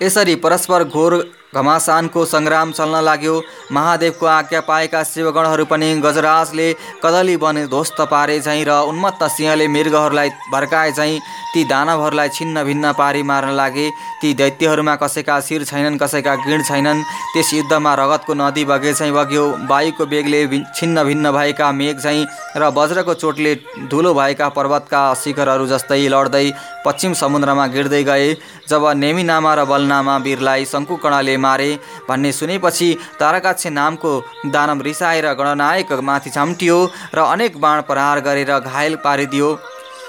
[0.00, 1.12] यसरी परस्पर घोर
[1.54, 3.34] घमासानको सङ्ग्राम चल्न लाग्यो।
[3.72, 6.68] महादेवको आज्ञा पाएका शिवगणहरू पनि गजराजले
[7.02, 11.18] कदली बने ध्वस्त पारे झैँ र उन्मत्त सिंहले मृगहरूलाई भर्काए झैँ।
[11.54, 13.88] ती दानवहरूलाई छिन्न भिन्न पारी मार्न लागे।
[14.20, 19.44] ती दैत्यहरूमा कसैका शिर छैनन् कसैका गिण छैनन्। त्यस युद्धमा रगतको नदी बगे चाहिँ बग्यो।
[19.70, 20.40] वायुको बेगले
[20.74, 23.54] छिन्न भिन्न भएका मेघ झैँ र वज्रको चोटले
[23.90, 26.50] धुलो भएका पर्वतका शिखरहरू जस्तै लड्दै
[26.84, 28.34] पश्चिम समुद्रमा गिर्दै गए।
[28.68, 31.70] जब नेमिनामा र बलनामा वीरलाई शङ्कुकणाले मारे।
[32.08, 32.88] भन्ने सुनेपछि
[33.20, 34.12] तारकाक्ष नामको
[34.48, 36.78] दानव रिसाएर गणनायक माथि छाम्टियो
[37.14, 39.48] र अनेक बाण प्रहार गरेर घायल पारिदियो।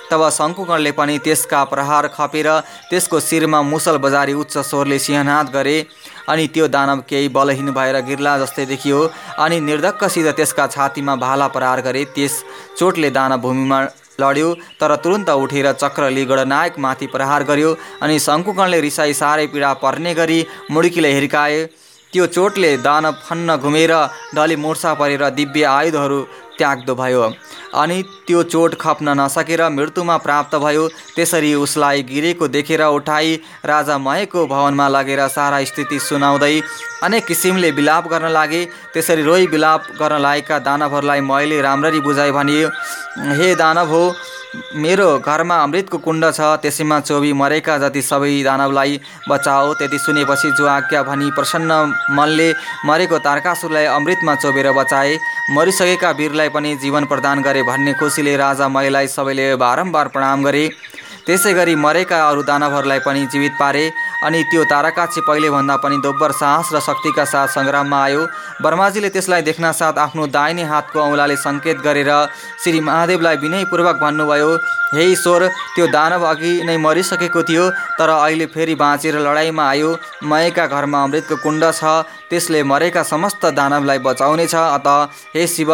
[0.10, 2.48] तब शङ्कुकणले पनि त्यसका प्रहार खपेर
[2.90, 5.78] त्यसको शिरमा मुसल बजारी उच्च स्वरले सिंहनाद गरे
[6.30, 9.00] अनि त्यो दानव केही बलहीन भएर गिर्ला जस्तै देखियो
[9.42, 12.34] अनि निर्धक्कसित त्यसका छातीमा भाला प्रहार गरे। त्यस
[12.78, 13.80] चोटले दानव भूमिमा
[14.22, 17.72] लड्यो तर तुरुन्त उठेर चक्रले गणनायक माथि प्रहार गर्यो
[18.04, 20.40] अनि शङ्कुकणले रिसाई साह्रै पीडा पर्ने गरी
[20.72, 21.66] मुड्कीले हिर्काए।
[22.14, 23.92] त्यो चोटले दानव फन्न घुमेर
[24.36, 26.20] डली मुर्सा परेर दिव्य आयुधहरू
[26.58, 27.24] त्याग्दो भयो।
[27.76, 34.46] अनि त्यो चोट खप्न नसकेर मृत्युमा प्राप्त भयो। त्यसरी उसलाई गिरेको देखेर उठाई राजा महेको
[34.48, 36.60] भवनमा लगेर सारा स्थिति सुनाउँदै
[37.04, 38.64] अनेक किसिमले विलाप गर्न लागे।
[38.94, 42.64] त्यसरी रोही विलाप गर्न लागेका दानवहरूलाई मैले राम्ररी बुझाएँ भने
[43.36, 44.04] हे दानव हो
[44.56, 50.66] मेरो घरमा अमृतको कुण्ड छ। त्यसैमा चोबी मरेका जति सबै दानवलाई बचाओ त्यति सुनेपछि जो
[50.66, 51.72] आज्ञा भनी प्रसन्न
[52.16, 52.48] मनले
[52.86, 55.18] मरेको तारकासुरलाई अमृतमा चोबेर बचाए।
[55.52, 60.70] मरिसकेका वीरलाई पनि जीवन प्रदान गरे भन्ने खुसीले राजा मैलाई सबैले बारम्बार प्रणाम गरे।
[61.28, 63.84] त्यसै गरी मरेका अरू दानवहरूलाई पनि जीवित पारे
[64.26, 68.22] अनि त्यो ताराकाक्षी पहिलेभन्दा पनि दोब्बर साहस र शक्तिका साथ सङ्ग्राममा आयो।
[68.62, 72.12] ब्रह्माजीले त्यसलाई देख्न साथ आफ्नो दाहिने हातको औँलाले सङ्केत गरेर
[72.64, 74.50] श्री महादेवलाई विनयपूर्वक भन्नुभयो
[74.94, 77.64] हे ईश्वर त्यो दानव अघि नै मरिसकेको थियो
[77.98, 79.90] तर अहिले फेरि बाँचेर लडाइँमा आयो।
[80.24, 84.88] मयका घरमा अमृतको कुण्ड छ त्यसले मरेका समस्त दानवलाई बचाउनेछ। अत
[85.36, 85.72] हे शिव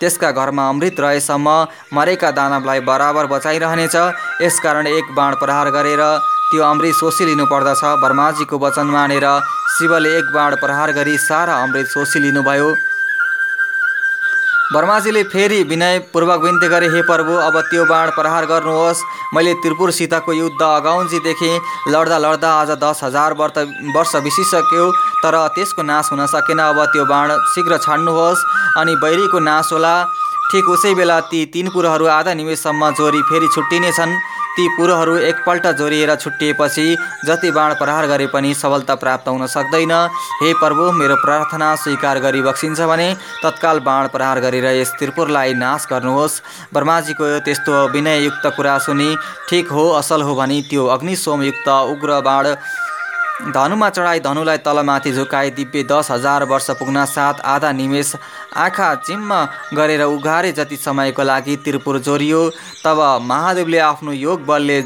[0.00, 1.48] त्यसका घरमा अमृत रहेसम्म
[1.96, 3.96] मरेका दानवलाई बराबर बचाइरहनेछ।
[4.42, 6.02] यसकारण एक बाण प्रहार गरेर
[6.50, 9.28] त्यो अमृत सोसिलिनु पर्दछ ब्रह्माजीको वचन मानेर
[9.76, 12.74] शिवले एक बाण प्रहार गरी सारा अमृत सोसिलिनुभयो
[14.74, 19.02] वर्माजीले फेरि विनयपूर्वक बिन्ती गरे हे प्रभु अब त्यो बाण प्रहार गर्नुहोस्।
[19.34, 21.50] मैले त्रिपुरसितको युद्ध अगाउन्जीदेखि
[21.94, 23.58] लड्दा लड्दा आज दस हजार वर्ष
[23.96, 24.90] वर्ष बिसिसक्यो
[25.22, 28.44] तर त्यसको नाश हुन सकेन। अब त्यो बाण शीघ्र छाड्नुहोस्
[28.80, 29.94] अनि बैरीको नाश होला।
[30.54, 34.12] ठिक उसै बेला ती तिन कुरोहरू आधा निमेषसम्म जोरी फेरि छुट्टिनेछन्।
[34.54, 36.84] ती पुरोहरू एकपल्ट जोरिएर छुट्टिएपछि
[37.26, 39.92] जति बाण प्रहार गरे पनि सफलता प्राप्त हुन सक्दैन।
[40.42, 43.08] हे प्रभु मेरो प्रार्थना स्वीकार गरी बक्सिन्छ भने
[43.42, 46.40] तत्काल बाण प्रहार गरेर यस त्रिपुरलाई नाश गर्नुहोस्।
[46.70, 49.10] ब्रह्माजीको त्यस्तो विनययुक्त कुरा सुनि
[49.50, 52.54] ठिक हो असल हो भनी त्यो अग्निसोमयुक्त उग्र बाण
[53.34, 58.14] धनुमा चढाई धनुलाई तलमाथि झुकाए दिव्य दस हजार वर्ष पुग्न साथ आधा निमेष
[58.56, 59.44] आँखा चिम्म
[59.74, 62.48] गरेर उघारे जति समयको लागि त्रिपुर जोरियो।
[62.84, 64.80] तब महादेवले आफ्नो योग बलले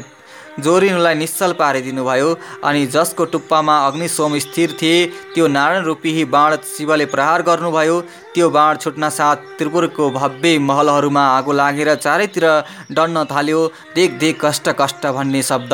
[0.59, 2.35] जोरिनुलाई निश्चल पारिदिनुभयो
[2.65, 8.01] अनि जसको टुप्पामा अग्निसोम स्थिर थिए त्यो नारायण रूपी बाण शिवले प्रहार गर्नुभयो।
[8.33, 12.45] त्यो बाण छुट्न साथ त्रिपुरको भव्य महलहरूमा आगो लागेर चारैतिर
[12.91, 15.73] डढ्न थाल्यो। देख देख कष्ट कष्ट भन्ने शब्द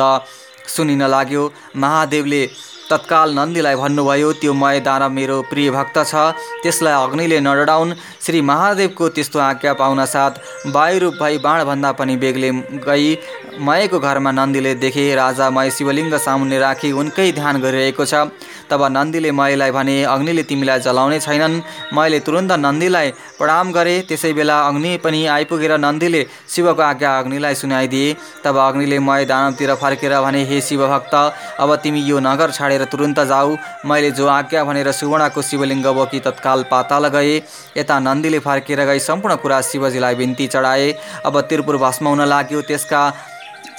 [0.68, 2.42] सुनिन लाग्यो। महादेवले
[2.90, 6.14] तत्काल नन्दीलाई भन्नुभयो त्यो मय मेरो प्रिय भक्त छ।
[6.62, 7.94] त्यसलाई अग्निले नडराउन्
[8.24, 10.32] श्री महादेवको त्यस्तो आज्ञा पाउन साथ
[10.74, 12.50] वायुरूप भई बाणभन्दा पनि बेग्ले
[12.86, 13.08] गई।
[13.58, 18.30] मयको घरमा नन्दीले देखे राजा मय शिवलिङ्ग सामुन्ने राखी उनकै ध्यान गरिरहेको छ।
[18.70, 21.54] तब नन्दीले मयलाई भने अग्निले तिमीलाई जलाउने छैनन्।
[21.94, 26.22] मैले तुरन्त नन्दीलाई प्रणाम गरेँ। त्यसै बेला अग्नि पनि आइपुगेर नन्दीले
[26.54, 31.14] शिवको आज्ञा अग्निलाई सुनाइदिए। तब अग्निले मय दानवतिर फर्केर भने हे शिवभक्त
[31.62, 36.62] अब तिमी यो नगर छाडेर तुरन्त जाऊ। मैले जो आज्ञा भनेर सुवर्णको शिवलिङ्ग बोकी तत्काल
[36.70, 37.36] पाताल गए
[37.76, 40.88] यता नन्दीले फर्केर गई सम्पूर्ण कुरा शिवजीलाई बिन्ती चढाए।
[41.24, 43.02] अब त्रिपुर भस्म हुन लाग्यो त्यसका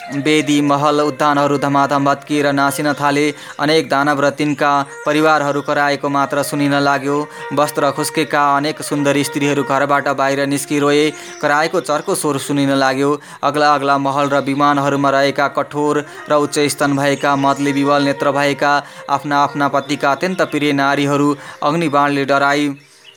[0.08, 3.26] वेदी महल उद्यानहरू धमाधम भत्किएर नासिन थाले
[3.60, 4.72] अनेक दानव र तिनका
[5.06, 7.18] परिवारहरू कराएको मात्र सुनिन लाग्यो।
[7.54, 11.10] वस्त्र खुस्केका अनेक सुन्दरी स्त्रीहरू घरबाट बाहिर निस्किरोए
[11.42, 13.12] कराएको चर्को स्वर सुनिन लाग्यो।
[13.44, 18.74] अग्ला अग्ला महल र विमानहरूमा रहेका कठोर र उच्च स्तन भएका मतले विवल नेत्र भएका
[19.10, 22.70] आफ्ना आफ्ना पतिका अत्यन्त प्रिय नारीहरू अग्निबाणले डराई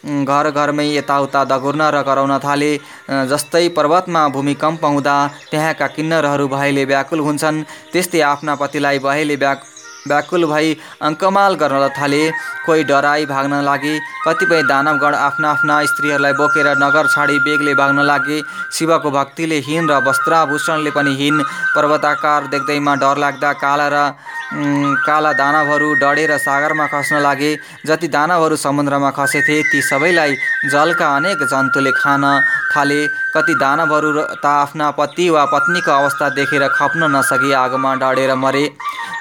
[0.04, 2.72] घर घरमै यताउता दगुर्न र कराउन थाले।
[3.30, 5.16] जस्तै पर्वतमा भूमिकम्प हुँदा
[5.50, 9.60] त्यहाँका किन्नरहरू भएले व्याकुल हुन्छन्। त्यस्तै आफ्ना पतिलाई भएले व्याक
[10.08, 12.22] व्याकुल भई अङ्कमाल गर्न थाले।
[12.66, 18.40] कोही डराई भाग्न लागे कतिपय दानवगण आफ्ना आफ्ना स्त्रीहरूलाई बोकेर नगर छाडी बेगले भाग्न लागे।
[18.72, 21.42] शिवको भक्तिले हिन र वस्त्राभूषणले पनि हिन।
[21.74, 23.96] पर्वताकार देख्दैमा डर लाग्दा काला र
[25.06, 27.50] काला दानवहरू डढेर सागरमा खस्न लागे।
[27.86, 30.34] जति दानवहरू समुद्रमा खसेथे ती सबैलाई
[30.66, 32.24] जलका अनेक जन्तुले खान
[32.72, 33.00] थाले।
[33.34, 38.64] कति दानवहरू त आफ्ना पति वा पत्नीको अवस्था देखेर खप्न नसकी आगोमा डढेर मरे।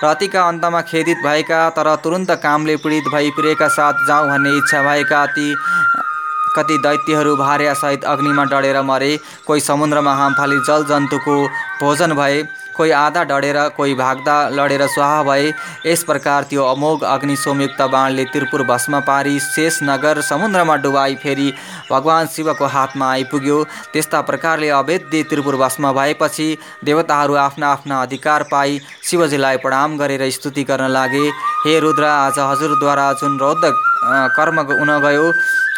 [0.03, 5.25] रतिका अन्तमा खेदित भएका तर तुरुन्त कामले पीडित भई प्रियका साथ जाउँ भन्ने इच्छा भएका
[5.35, 5.47] ती
[6.55, 9.11] कति दैत्यहरू भार्यासहित अग्निमा डढेर मरे।
[9.47, 11.35] कोही समुद्रमा हाम फाली जल जन्तुको
[11.81, 12.41] भोजन भए
[12.79, 15.51] कोही आधा डढेर कोही भाग्दा लडेर स्वाहा भए।
[15.85, 21.51] यस प्रकार त्यो अमोघ अग्नि सोमयुक्त बाणले त्रिपुर भस्म पारी शेष नगर समुद्रमा डुबाई फेरि
[21.91, 23.63] भगवान् शिवको हातमा आइपुग्यो।
[23.93, 26.47] त्यस्ता प्रकारले अवेद्य त्रिपुर भस्म भएपछि
[26.85, 31.27] देवताहरू आफ्ना आफ्ना अधिकार पाई शिवजीलाई प्रणाम गरेर स्तुति गर्न लागे।
[31.65, 35.31] हे रुद्र आज हजुरद्वारा जुन रौद्र कर्म हुन गयो।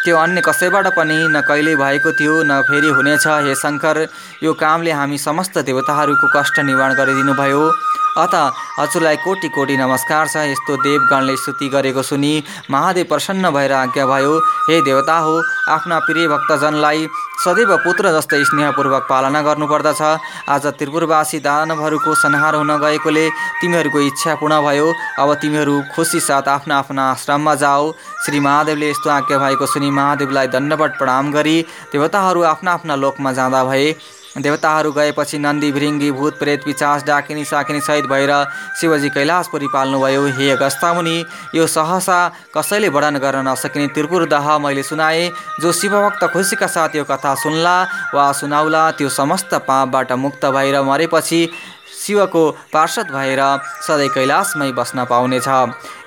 [0.04, 4.06] त्यो अन्य कसैबाट पनि न कहिले भएको थियो न फेरि हुनेछ हे शङ्कर।
[4.42, 7.64] यो कामले हामी समस्त देवताहरूको कष्ट निवारण गरिदिनु भयो
[8.12, 8.34] अत
[8.78, 12.32] हजुरलाई कोटि कोटि नमस्कार छ। यस्तो देवगणले स्तुति गरेको सुनि
[12.70, 14.34] महादेव प्रसन्न भएर आज्ञा भयो
[14.68, 15.34] हे देवता हो
[15.72, 17.06] आफ्ना प्रिय भक्तजनलाई
[17.44, 20.02] सदैव पुत्र जस्तै स्नेहपूर्वक पालना गर्नुपर्दछ।
[20.46, 23.28] आज त्रिपुरवासी दानवहरूको संहार हुन गएकोले
[23.60, 27.92] तिमीहरूको इच्छा पूर्ण भयो। अब तिमीहरू खुसी साथ आफ्ना आफ्ना आश्रममा जाऊ
[28.24, 31.60] श्री महादेवले यस्तो आज्ञा भएको सुनि महादेवलाई दण्डवट प्रणाम गरी
[31.92, 33.94] देवताहरू आफ्ना आफ्ना लोकमा जाँदा भए।
[34.38, 38.32] देवताहरू गएपछि नन्दी भिरिङ्गी भूत प्रेत पिचास डाकिनी साकिनी सहित भएर
[38.80, 41.16] शिवजी कैलाशपुरी पाल्नुभयो। हे अगस्तामुनि
[41.54, 42.20] यो सहसा
[42.54, 45.28] कसैले वर्णन गर्न नसकिने त्रिपुर दह मैले सुनाएँ।
[45.60, 47.76] जो शिवभक्त खुसीका साथ यो कथा सुन्ला
[48.14, 51.40] वा सुनाउला त्यो समस्त पापबाट मुक्त भएर मरेपछि
[52.02, 53.40] शिवको पार्षद भएर
[53.86, 55.48] सधैँ कैलाशमै बस्न पाउनेछ।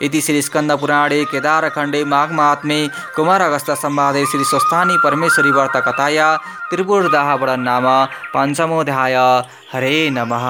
[0.01, 2.79] इति श्री स्कन्द पुराणे केदारखण्डे माघमात्मे
[3.15, 6.27] कुमार अगस्त सम्वादे श्री स्वस्थानी परमेश्वरी व्रत कथाया
[6.69, 7.85] त्रिपुरदाहवरण नाम
[8.33, 9.15] पञ्चमोध्याय
[9.73, 10.45] हरे नमः।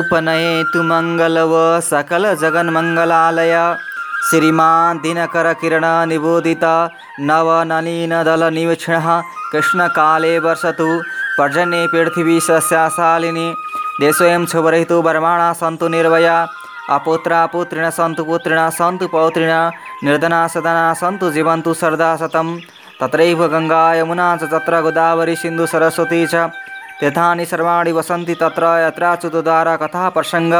[0.00, 3.54] उपनयेतु मङ्गलव सकल जगन्मङ्गलालय।
[4.22, 5.00] श्रीमान्
[6.08, 6.64] निबोधित
[7.28, 9.08] नवनलिनदलनिवीक्षणः
[9.52, 10.88] कृष्णकाले वर्षतु।
[11.38, 13.46] पर्जन्ये पृथिवी सस्याशालिनी
[14.00, 16.36] देशोऽयं शुभरहितो वर्माणा सन्तु निर्भया।
[16.90, 19.52] अपुत्रा पुत्रिण सन्तु पुत्रिण सन्तु पौत्रिण।
[20.04, 22.48] निर्धना सदना सन्तु जीवन्तु सरदा शतं
[23.00, 26.34] तत्रैव गङ्गा यमुना च तत्र गोदावरी सिन्धु सरस्वती च।
[27.00, 30.54] तीर्थानि सर्वाणि वसन्ति तत्र यत्राच्युतद्वारा कथा प्रसङ्ग।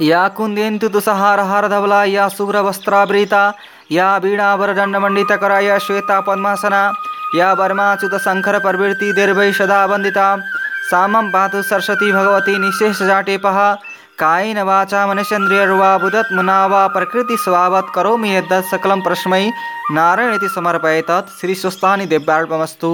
[0.00, 3.42] या कुन्देन्तु तुषहारहारधवला या शुभ्रवस्त्रावृता
[3.92, 6.82] या वीणावरदण्डमण्डितकरा या श्वेता पद्मासना।
[7.36, 10.26] या वर्माच्युतशङ्करप्रवृत्ति दीर्घै सदा वन्दिता।
[10.90, 13.58] सामं पातु सरस्वती भगवती निःशेषजाटेपः
[14.20, 19.44] कायेन वाचा मनुष्येन्द्रियर्वा बुधत्मना वा प्रकृतिस्वभावत् करोमि यद्यत् सकलं परस्मै
[19.96, 22.90] नारायण इति समर्पये तत् श्रीस्वस्थानि दिव्यार्पणमस्तु